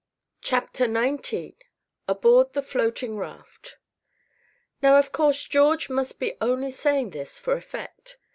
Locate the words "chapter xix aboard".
0.41-2.53